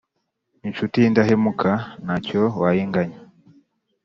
[0.67, 1.69] Incuti y’indahemuka
[2.03, 3.19] nta cyo wayinganya